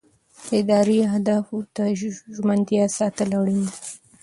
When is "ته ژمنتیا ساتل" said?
1.75-3.29